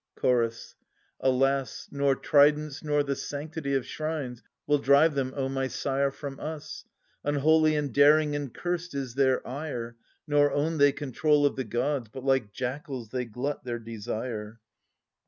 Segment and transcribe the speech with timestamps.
[0.15, 0.73] Chorus.
[1.19, 6.39] Alas, nor tridents nor the sanctity Of shrines will drive them, O my sire, from
[6.39, 6.85] us!
[7.23, 9.97] Unholy and daring and cursed is their ire.
[10.25, 14.59] Nor own they control Of the gods, but like jackals they glut their desire.